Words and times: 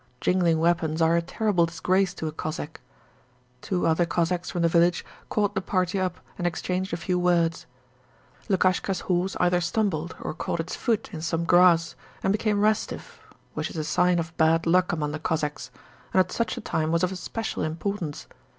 Jingling 0.19 0.57
weapons 0.57 0.99
are 0.99 1.15
a 1.15 1.21
terrible 1.21 1.67
disgrace 1.67 2.15
to 2.15 2.25
a 2.25 2.31
Cossack. 2.31 2.81
Two 3.61 3.85
other 3.85 4.07
Cossacks 4.07 4.49
from 4.49 4.63
the 4.63 4.67
village 4.67 5.05
caught 5.29 5.53
the 5.53 5.61
party 5.61 5.99
up 5.99 6.17
and 6.39 6.47
exchanged 6.47 6.91
a 6.91 6.97
few 6.97 7.19
words. 7.19 7.67
Lukashka's 8.49 9.01
horse 9.01 9.37
either 9.39 9.61
stumbled 9.61 10.15
or 10.19 10.33
caught 10.33 10.59
its 10.59 10.75
foot 10.75 11.11
in 11.13 11.21
some 11.21 11.45
grass, 11.45 11.93
and 12.23 12.31
became 12.31 12.61
restive 12.61 13.19
which 13.53 13.69
is 13.69 13.77
a 13.77 13.83
sign 13.83 14.17
of 14.17 14.35
bad 14.37 14.65
luck 14.65 14.91
among 14.91 15.11
the 15.11 15.19
Cossacks, 15.19 15.69
and 16.15 16.19
at 16.19 16.31
such 16.31 16.57
a 16.57 16.61
time 16.61 16.91
was 16.91 17.03
of 17.03 17.15
special 17.15 17.61
importance. 17.61 18.25